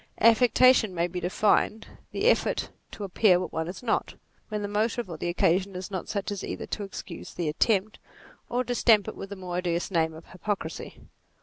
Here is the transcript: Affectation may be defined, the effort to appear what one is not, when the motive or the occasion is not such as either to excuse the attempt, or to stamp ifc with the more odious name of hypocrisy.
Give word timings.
Affectation 0.19 0.95
may 0.95 1.05
be 1.05 1.19
defined, 1.19 1.85
the 2.11 2.25
effort 2.25 2.71
to 2.89 3.03
appear 3.03 3.39
what 3.39 3.53
one 3.53 3.67
is 3.67 3.83
not, 3.83 4.15
when 4.49 4.63
the 4.63 4.67
motive 4.67 5.07
or 5.11 5.17
the 5.19 5.29
occasion 5.29 5.75
is 5.75 5.91
not 5.91 6.09
such 6.09 6.31
as 6.31 6.43
either 6.43 6.65
to 6.65 6.81
excuse 6.81 7.35
the 7.35 7.47
attempt, 7.47 7.99
or 8.49 8.63
to 8.63 8.73
stamp 8.73 9.05
ifc 9.05 9.13
with 9.13 9.29
the 9.29 9.35
more 9.35 9.57
odious 9.57 9.91
name 9.91 10.15
of 10.15 10.25
hypocrisy. 10.29 11.01